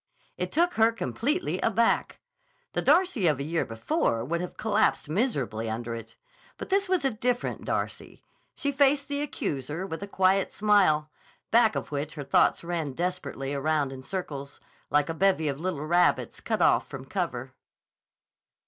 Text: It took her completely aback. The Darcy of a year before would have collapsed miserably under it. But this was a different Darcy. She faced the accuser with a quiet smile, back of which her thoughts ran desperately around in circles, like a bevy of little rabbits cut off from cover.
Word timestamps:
It 0.35 0.51
took 0.51 0.73
her 0.73 0.91
completely 0.91 1.59
aback. 1.61 2.19
The 2.73 2.81
Darcy 2.81 3.27
of 3.27 3.39
a 3.39 3.43
year 3.43 3.65
before 3.65 4.25
would 4.25 4.41
have 4.41 4.57
collapsed 4.57 5.07
miserably 5.11 5.69
under 5.69 5.93
it. 5.93 6.15
But 6.57 6.69
this 6.69 6.89
was 6.89 7.05
a 7.05 7.11
different 7.11 7.65
Darcy. 7.65 8.23
She 8.55 8.71
faced 8.71 9.07
the 9.09 9.21
accuser 9.21 9.85
with 9.85 10.01
a 10.01 10.07
quiet 10.07 10.51
smile, 10.51 11.11
back 11.51 11.75
of 11.75 11.91
which 11.91 12.15
her 12.15 12.23
thoughts 12.23 12.63
ran 12.63 12.93
desperately 12.93 13.53
around 13.53 13.93
in 13.93 14.01
circles, 14.01 14.59
like 14.89 15.07
a 15.07 15.13
bevy 15.13 15.47
of 15.47 15.59
little 15.59 15.85
rabbits 15.85 16.39
cut 16.41 16.63
off 16.63 16.87
from 16.87 17.05
cover. 17.05 17.53